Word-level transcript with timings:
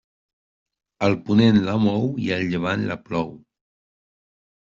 El 1.07 1.17
ponent 1.27 1.59
la 1.67 1.75
mou 1.83 2.09
i 2.27 2.31
el 2.37 2.43
llevant 2.53 2.85
la 2.93 2.99
plou. 3.09 3.29